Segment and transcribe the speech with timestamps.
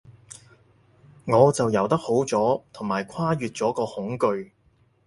[1.25, 4.49] 我就游得好咗，同埋跨越咗個恐懼